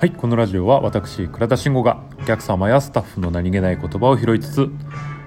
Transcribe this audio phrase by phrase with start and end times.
[0.00, 4.70] はいこのラジオは私倉田慎吾がお客様やスタッフの何気ない言葉を拾いつつ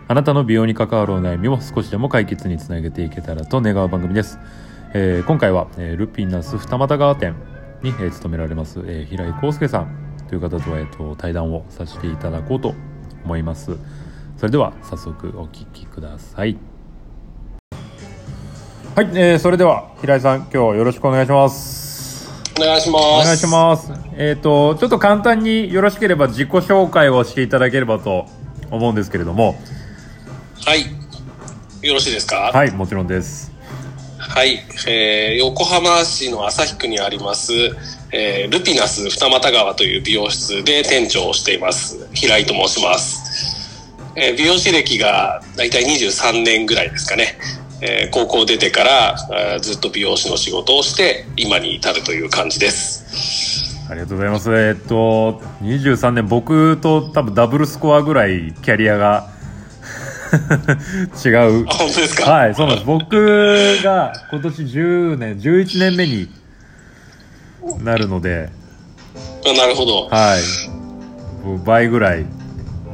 [0.08, 4.40] あなたの美容に関わるお悩みを少しでも解決につなげていけたらと願う番組です、
[4.96, 7.36] えー今回は、えールピナス二俣川店
[7.84, 12.74] に、えー勤められます、えー平井康介さんという方と,、えーと対談をさせていただこうと
[13.24, 13.78] 思います。
[14.38, 16.58] それでは早速お聞きください。
[18.96, 21.83] はい、えーそれでは平井さん今日よろしくお願いします。
[22.58, 23.04] お願いします。
[23.06, 23.92] お願いします。
[24.18, 28.28] えっ、と、ちょっと簡単によろしければ自己紹介をしていただければと
[28.70, 29.60] 思うんですけれども。
[30.60, 30.68] す。
[30.70, 30.86] はい。
[31.82, 32.52] よろしいですか？
[32.54, 33.52] はい、もちろんです。
[34.20, 34.64] はい。
[34.88, 37.52] えー横浜市の旭区にあります、
[38.12, 42.08] えールピナス二俣川という美容室で店長をしています。
[42.14, 43.22] 平井と申します。
[44.16, 47.38] えー美容師歴がだいたい23年ぐらいですかね。
[47.86, 53.86] えー高校出てからずっと美容師の仕事をして今に至るという感じです。
[53.90, 54.50] ありがとうございます。
[54.56, 59.28] えっ、と、23年、僕と多分ダブルスコアぐらいキャリアが
[61.26, 61.74] 違うあ、。
[61.74, 62.32] 本当ですか？
[62.32, 62.88] はい、そうなんです。
[62.88, 63.10] 僕
[63.84, 66.30] が今年10年、11年目に
[67.84, 68.50] なるので、
[69.46, 70.08] あなるほど。
[70.08, 70.42] はい。
[71.66, 72.26] 倍ぐらい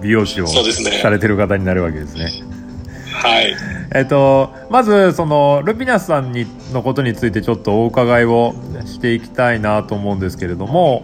[0.02, 2.32] 美容師をされてる方になるわけですね。
[3.22, 3.56] はい。
[3.94, 11.04] えっと、まず、その、ルピナスさんに、のことについてちょっとお伺いをしていきたいなと思うんですけれども、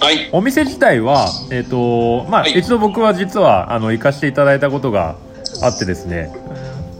[0.00, 0.30] はい。
[0.32, 5.16] お店自体は、えっと、まあ、はい一度僕は実は、あの、行かせていただいたことが
[5.62, 6.32] あってですね、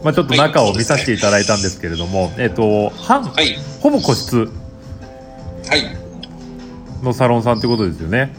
[0.03, 3.57] まあ、ちょっと中を見させていただいたんですけれども、えっと、半、はい。
[3.79, 4.51] ほぼ個室
[5.67, 5.97] はい。
[7.03, 8.35] のサロンさんってことですよね。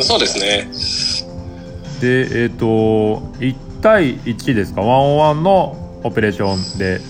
[0.00, 1.26] そうですね。
[2.00, 2.66] で、えっと、
[3.38, 7.00] 1対1ですか、ワンオンワンのオペレーションで、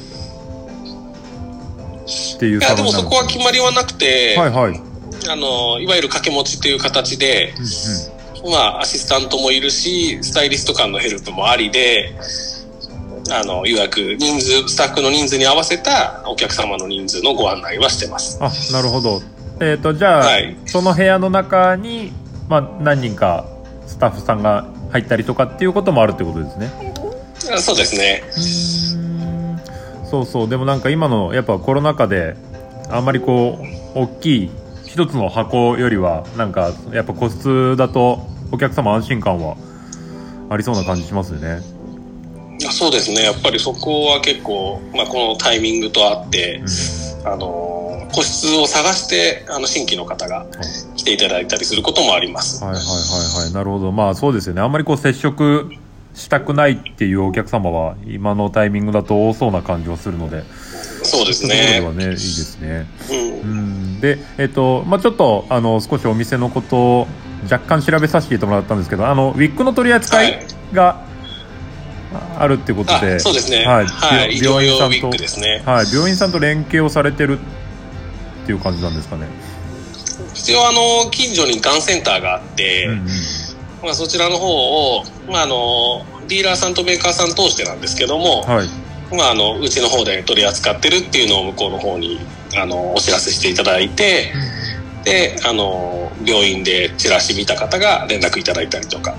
[2.36, 4.80] っていういや、でもそこは決まりはなくて、はいはい。
[5.28, 7.54] あの、いわゆる掛け持ちという形で、
[8.44, 12.12] まあ、アシスタントもいるし、スタイリスト間のヘルプもありで、
[13.30, 18.38] あの、予約、人数、スタッフの人数に合わせたお客様の人数のご案内はしてます。
[18.40, 19.22] あなるほど。
[19.60, 20.56] えっ、とじゃあ、はい。
[20.66, 22.12] その部屋の中に、
[22.48, 23.46] まあ、何人か
[23.86, 26.70] スタッフさんが入ったりとかっていうこともあるってことですね。
[27.52, 28.22] あそうですね。
[30.04, 30.48] そうそう。
[30.48, 32.36] でもなんか今のやっぱコロナ禍で
[32.90, 33.58] あんまりこ
[33.94, 34.50] う大きい
[34.84, 39.56] 一つの箱よりはなんかやっぱ個室だとお客様安心感は
[40.50, 41.62] ありそうな感じしますよね。
[42.66, 43.22] あそうですね。
[43.24, 46.62] やっぱりそこは結構、まあ、このタイミングとあって、
[47.24, 50.46] あの、個室を探して、あの、新規の方が
[51.02, 52.62] 来ていただいたりすることもあります。
[52.62, 53.52] はいはいはいはい。
[53.52, 53.90] なるほど。
[53.90, 54.62] まあそうですよね。
[54.62, 55.70] あんまりこう接触
[56.14, 60.44] したくないっていうお客様は今のタイミングだと多そうな感じはするので。
[61.02, 61.80] そうですそういうね。
[61.80, 62.86] ではねいいですね。
[63.10, 63.50] うん。
[63.50, 63.54] う
[63.96, 64.00] ん。
[64.00, 67.06] でえっ、とまあちょっとあの少しお店のことを
[67.50, 71.04] 若干調べさせてもらったんですけどあのウィッグの取り扱いが
[72.38, 73.66] あるってことで、あそうですね。
[73.66, 73.86] はい。
[73.86, 74.38] はい。
[74.38, 75.62] 病院さんとね。
[75.66, 77.40] はい、病院さんと連携をされてる
[78.42, 79.26] っていう感じなんですかね、
[80.34, 83.06] 一応あの近所にがんセンターがあって、うんうん。
[83.82, 88.68] まあ、そちらの方を、まあ、あのディーラーさんとメーカーさん通してなんですけども、はい。
[89.14, 92.18] まあ、あのうちの方で取り扱ってるっていうのを向こうの方に
[92.56, 94.32] あのお知らせしていただいて
[95.04, 99.14] であの病院でチラシ見た方が連絡いただいたりとか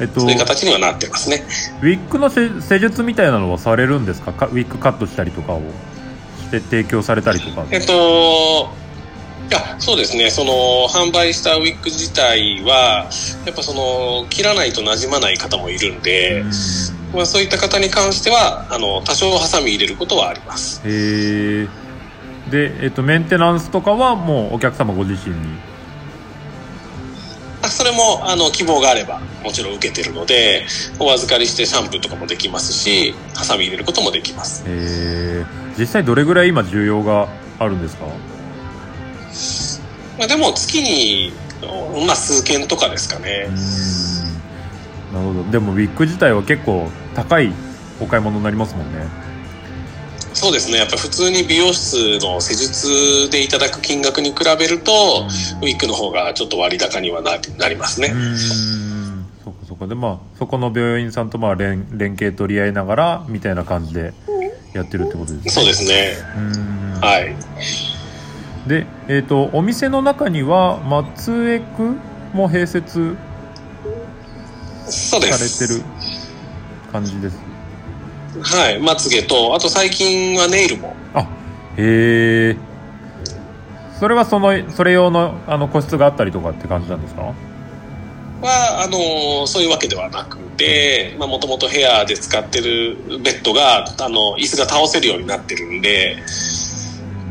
[0.00, 1.44] えっと、ウそういう形にはなってますね。
[1.86, 4.32] ィッグの施施術みたいなのはされるんですか？
[4.32, 5.60] かウィッグカットしたりとかを
[6.40, 7.64] して提供されたりとか。
[7.70, 8.70] えっと
[9.50, 10.30] いやそうですね。
[10.30, 13.10] その販売したウィッグ自体は
[13.44, 16.50] やっぱその切らないと馴染まない方もいるんで、うん。
[17.12, 20.80] まあ、そういった方に関してはあの多少ハサミ入れることはあります。
[20.86, 21.68] へえ
[22.50, 25.58] で、えっと、メンテナンスとかはもうお客様ご自身に？
[27.62, 30.66] あそれもあの希望があればもちろん受けてるので
[30.98, 34.64] お預かりしてシャンプーとかもできますしハサミ入れることもできます。
[34.66, 34.72] へ
[35.42, 35.44] え
[35.78, 37.28] 実際どれぐらい今需要が
[37.58, 38.06] あるんですか？
[40.22, 41.32] まあ、でも月に、
[42.06, 43.48] まあ、数件とかですかね。
[45.12, 45.50] なるほど。
[45.50, 47.52] でもウィッグ自体は結構高い
[48.00, 49.04] お買い物になりますもんね。
[50.32, 50.78] そうですね。
[50.78, 55.26] やっぱ普通に美容室の施術でいただく金額に比べると、
[55.60, 59.26] ウィッグの方がちょっと割高にはななりますね、うーん。
[59.42, 64.14] そこそこでまあそこの病院さんとまあ連連携取り合いながらみたいな感じで
[64.72, 65.50] やってるってことですね。
[65.50, 66.14] そうですね。
[67.00, 67.91] はい
[68.66, 71.96] でえっ、とお店の中には松江区
[72.32, 73.16] も併設
[74.86, 75.62] さす。
[75.62, 75.84] れてる
[76.92, 77.38] 感じです。
[78.40, 80.94] はいまつげとあと最近はネイルも。
[81.14, 81.20] あ
[81.76, 82.56] へえ
[83.98, 87.22] それはそのそれ用のあの個室があったりとかって感じなんですか？
[88.42, 96.16] はあのそういうわけではなくてもともと部屋で使ってるベッドがあの椅子が倒せるようになってるんで、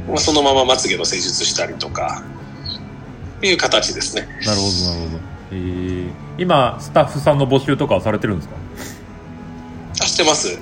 [0.07, 2.23] まあ、そのまままつげの施術したりとか
[3.37, 4.27] っていう形ですね。
[4.45, 5.55] なるほどなるほど、え。
[5.55, 8.55] ー、今スタッフさんの募集とかはされてるんですか？
[10.01, 10.57] あしてます。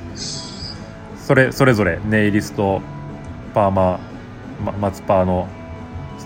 [1.25, 2.81] それそれぞれネイリスト
[3.53, 3.99] パーマ、
[4.63, 5.47] ま、松パーの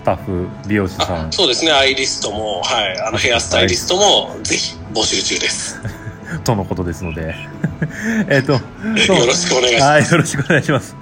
[0.04, 1.32] タッフ美容師さん。
[1.32, 1.72] そうですね。
[1.72, 3.00] アイリストもはい。
[3.00, 5.80] あのヘアスタイリストもぜひ募集中です
[6.44, 7.34] とのことですので。
[8.28, 8.60] えっとよ
[9.26, 9.82] ろしくお願いします。
[9.82, 10.96] はいよろしくお願いします。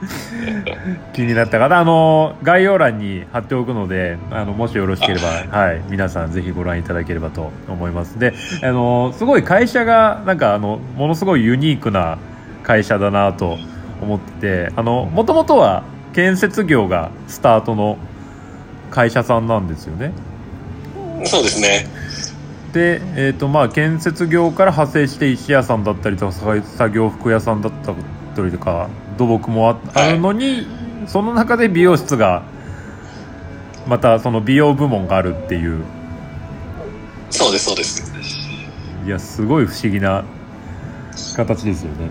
[1.12, 8.18] 気になった方あの概要欄に貼っておくのであのもしよろしければはい皆さんぜひご覧いただければと思います。
[8.18, 12.18] であのすごい会社がなんかあのものすごいユニークな
[12.62, 13.58] 会社だなと
[14.00, 14.32] 思って
[14.68, 17.96] てあのもともとは建設業がスタートの
[18.90, 20.12] 会社さんなんですよね。
[21.24, 21.86] そうですね
[22.72, 27.72] で、えーとまあ、建設業から派生して石屋さんだったりとか作業服屋さんだっ
[28.34, 28.88] たりとか
[29.18, 30.66] 土木もあ,、あるのに
[31.06, 32.42] その中で美容室が
[33.86, 35.84] またその美容部門があるっていう。
[37.30, 38.12] そうですそうです。
[39.04, 40.24] いやすごい不思議な
[41.36, 42.10] 形ですよね。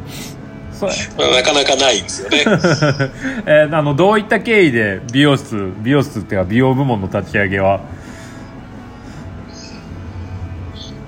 [0.81, 2.39] なかなかないですよね、
[3.45, 7.81] えー、あのどういった経緯で美容室美容室っていうか美容部門の立ち上げは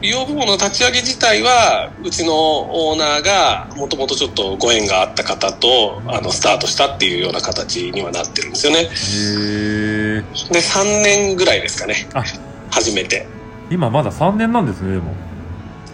[0.03, 8.79] 美容部門の立ち上げ自体はうちのオーナーがもともとちょっとご縁があった方とあのスタートしたっていうような形にはなってるんですよね。
[8.79, 11.95] へで3年ぐらいですかね。
[12.69, 13.25] 初めて。
[13.71, 15.13] 今まだ3年なんですねでも。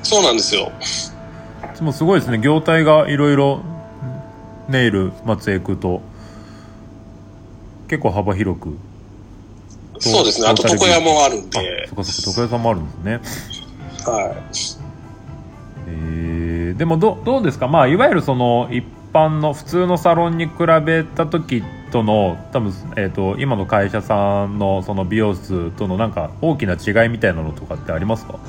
[0.01, 0.71] そうなんですよ。
[1.81, 3.61] もすごいですね業態がいろいろ
[4.69, 6.01] ネイル松江区と
[7.87, 8.75] 結構幅広く。
[9.99, 10.47] そうですね。
[10.47, 11.87] あと床屋もあるんで。
[11.89, 13.68] そこそこ床屋さんもあるんですね
[14.05, 14.35] はい。
[15.87, 17.67] えー、でもどどうですか？
[17.67, 20.53] まあいわゆるその一般の普通のサロンに比
[20.85, 28.39] べた時との多分、えーと、今の会社さんのその美容室とのなんか大きな違いみたいなのとかってありますか？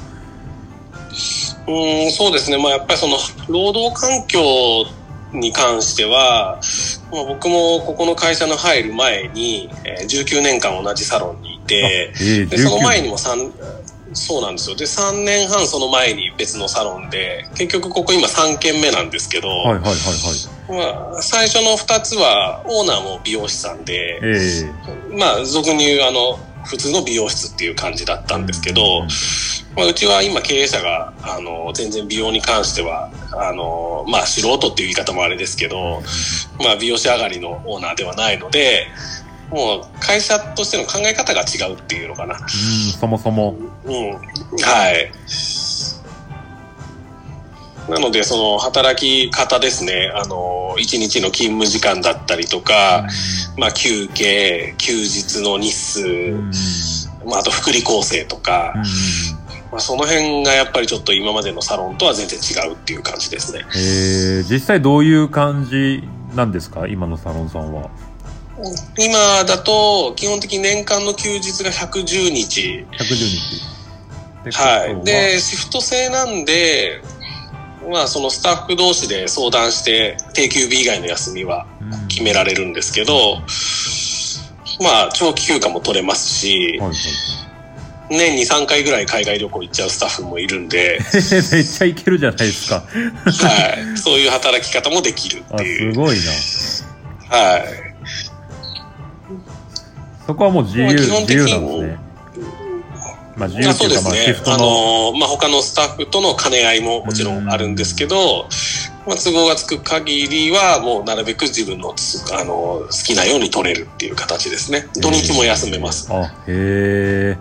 [1.66, 1.72] う
[2.08, 3.16] んそうですね、まあ、やっぱりその
[3.48, 4.40] 労働環境
[5.32, 6.60] に関しては、
[7.12, 13.79] まあ、僕もここの会社の入る前に、えー、19年間同じサロンにいて、えー、でその前にも3
[14.12, 14.76] そうなんですよ。
[14.76, 21.12] で3年半その前に別のサロンで結局ここ今3軒目なんですけど、はいはいはいはい。
[21.12, 29.02] まあ、最初の2つはオーナーも美容師さんで、えー、まあ俗に言うあの普通の美容室っていう感じだったんですけど、
[29.76, 36.02] まあ、うちは今経営者があの全然美容に関してはあの、まあ、素人っていう言い方もあれですけど、
[36.62, 38.86] まあ、美容師上がりのオーナーではないので
[39.50, 42.36] もう会社としての考え方が違うっていうのかな。
[42.36, 42.40] うん
[42.92, 43.56] そもそも。
[43.84, 45.12] うん、はい
[47.88, 53.04] なので、その働き方ですね、あの、一日の勤務時間だったりとか、
[53.58, 56.00] まあ、休憩、休日の日数、
[57.26, 58.74] まあ、あと福利厚生とか、
[59.72, 63.64] まあ、その辺がやっぱりちょっと今までのサロンとは全然違うっていう感じですね。
[63.76, 66.04] え実際どういう感じ
[66.36, 66.86] なんですか？
[66.86, 67.90] 今のサロンさんは。
[68.98, 72.86] 今だと基本的に年間の休日が110日。
[72.92, 74.52] 110日。
[74.52, 75.04] はい。
[75.04, 77.02] で、シフト制なんで、
[77.90, 81.66] まあ、そのスタッフ同士で相談して定休日以外の休みは
[82.08, 83.38] 決められるんですけど、
[84.82, 86.96] まあ長期休暇も取れますし、はいはい、
[88.10, 91.00] 年に3回ぐらい海外旅行行っちゃうスタッフもいるんで
[91.52, 92.84] めっちゃ行けるじゃないですか。
[92.84, 93.98] はい。
[93.98, 95.94] そういう働き方もできるっていう。
[95.94, 96.18] すごい
[97.30, 97.36] な。
[97.36, 97.89] はい
[100.30, 101.98] そこはもう自由自由なんですね。
[103.36, 108.46] まあ、自由というか、まあ、シフトの、あのまあ、他のスタッフとの兼ね合いももちろんあるんですけど、
[109.08, 111.96] まあ、都合がつく限りはもうなるべく自分の
[112.32, 114.86] あの好きなように取れるっていう形ですね。
[114.94, 116.12] 土日も休めます。
[116.12, 117.36] あへえ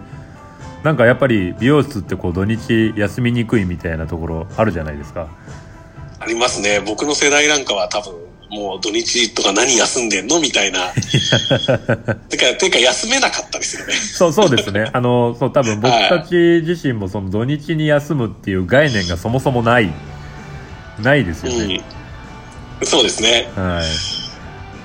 [0.83, 5.27] なんかやっぱり美容室ってこう土日休みにくいみたいなところあるじゃないですか。
[6.19, 6.79] ありますね。
[6.79, 10.39] 僕の世代なんかは多分もう土日とか何休んでんの？
[10.39, 10.89] みたいな。
[12.29, 13.93] てか、てか休めなかったですよね。
[13.93, 14.89] そう、そうですね。
[14.91, 19.91] あの、そう、多分僕たち自身もその土日に休むっていう概念がそもそもない、
[20.99, 21.83] ないですよね。
[22.81, 23.49] うん、そうですね。
[23.55, 24.19] はい。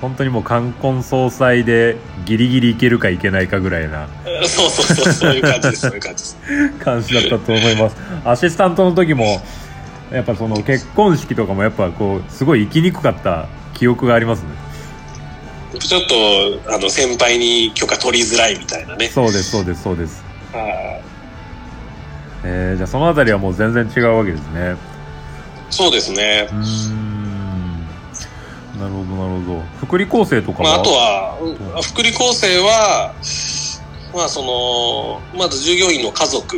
[0.01, 1.95] 本当にもう冠婚葬祭で
[2.25, 4.07] ギリギリいけるかいけないかぐらいな。
[4.47, 6.37] そうそうそう、そういう感じです、そういう感じです。
[6.83, 7.95] 感じだったと思います。
[8.23, 9.41] アシスタントの時も、
[10.11, 14.49] やっぱその結婚式とかもやっぱこうすごい行きにくかった記憶がありますね。
[15.79, 19.09] ちょっと、あの、先輩に許可取りづらいみたいなね。
[19.09, 20.23] そうですそうですそうです。
[20.53, 21.01] はい。
[22.45, 24.75] えー、じゃあそのあたりはもう全然違うわけですね。
[25.69, 26.47] そうですね。
[26.49, 26.53] う。
[26.53, 27.15] ーん。
[28.79, 29.61] なるほどなるほど。
[29.79, 33.13] 福利厚生とかは、まあ、あとは、うん福利厚生は、
[34.13, 36.57] まあ、その、まず従業員の家族、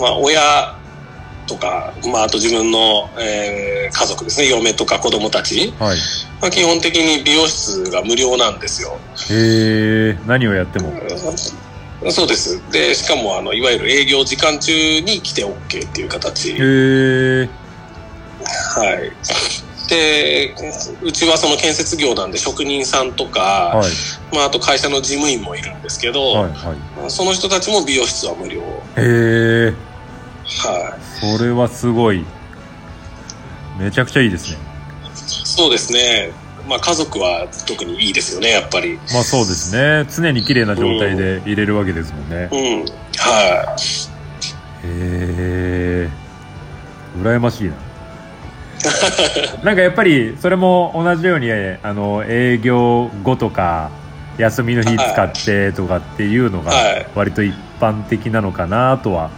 [0.00, 0.74] まあ、親
[1.46, 5.98] とか、まあ、あと自分の、えー家族ですね、嫁とか子供たち、はい
[6.40, 8.98] まあ、基本的に美容室が無料なんですよ。
[9.30, 10.92] えー、何をやっても
[12.10, 12.60] そうです。
[12.70, 16.50] で、しかも、あの、いわゆる営業時間中に来て OK っていう形。
[16.50, 17.48] えー、
[18.44, 19.12] はい。
[19.88, 20.54] で、
[21.02, 23.40] うちはその建設業なんで職人さんとか、
[23.74, 28.62] はいまあ、あと会社の事務員もいるんですけど、はいはいまあその人たちも美容室は無料。
[28.96, 29.74] えー、
[30.44, 30.83] は
[31.32, 32.24] それはすごい。
[33.78, 34.58] めちゃくちゃいいですね。
[34.58, 35.14] い。
[35.46, 36.30] そうですね。
[36.68, 38.98] まあ、家族は特にいいですよね、やっぱり。
[39.12, 40.06] まあそうですね。
[40.10, 42.48] 常に綺麗な状態で入れるわけですもんね。
[42.50, 42.84] うん。
[43.18, 43.76] は
[44.82, 46.08] へえ
[47.22, 47.74] 羨ましいな。
[49.64, 53.90] なんかやっぱりそれも同じようにあの営業後とか
[54.36, 57.06] 休みの日使ってとかっていうのがはい。
[57.14, 59.30] 割と一般的なのかなとは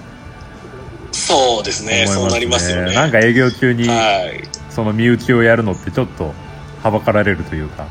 [1.26, 2.00] そうですね。
[2.00, 2.94] ねそうなりますよね。
[2.94, 4.42] なんか営業中にはい。
[4.70, 6.34] その身内をやるのってちょっと
[6.82, 7.86] はばかられるというか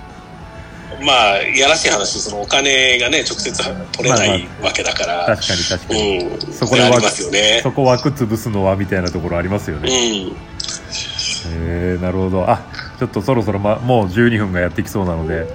[1.01, 3.51] まあ、いやらしい話、そのお金がね、直接
[3.91, 5.25] 取れないわけだから。
[5.35, 6.53] 確かに確かに、うん。
[6.53, 7.59] そこでありますよね。
[7.63, 10.27] そこ枠潰すのはみたいなところありますようね、ん。
[10.27, 10.33] へ
[11.45, 12.63] えなるほどあ
[12.97, 15.47] ちょっとそろそろ、ま、もう12分がやってきそうなので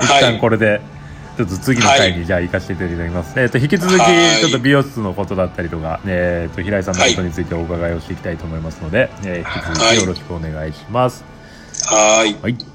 [0.00, 0.22] 一はい。
[0.22, 0.80] 旦これで
[1.38, 4.40] ちょっと次の回はにじゃあ行かせていただきます、えっ、と引き続きはい。
[4.40, 11.24] ちょっと美容室のことだったりとか、えー、と平井さんのことについてお伺いをしていきたいと思いますので、えー引き続きよろしくお願いします、
[11.86, 12.34] はい。
[12.42, 12.67] はい